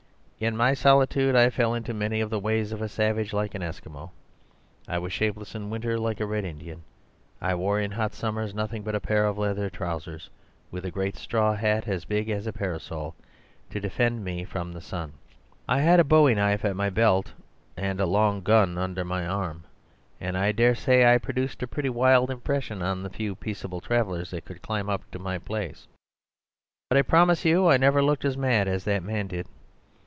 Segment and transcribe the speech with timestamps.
[0.41, 3.31] In my solitude I fell into many of the ways of a savage.
[3.31, 4.09] Like an Eskimo,
[4.87, 6.81] I was shapeless in winter; like a Red Indian,
[7.39, 10.31] I wore in hot summers nothing but a pair of leather trousers,
[10.71, 13.13] with a great straw hat as big as a parasol
[13.69, 15.13] to defend me from the sun.
[15.69, 17.33] I had a bowie knife at my belt
[17.77, 19.65] and a long gun under my arm;
[20.19, 24.31] and I dare say I produced a pretty wild impression on the few peaceable travellers
[24.31, 25.87] that could climb up to my place.
[26.89, 29.45] But I promise you I never looked as mad as that man did.